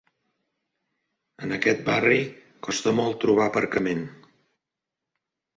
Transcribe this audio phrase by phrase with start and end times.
[1.47, 2.17] En aquest barri
[2.69, 4.03] costa molt trobar aparcament.